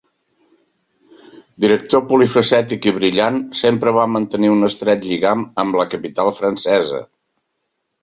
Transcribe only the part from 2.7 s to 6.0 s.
i brillant, sempre va mantenir un estret lligam amb la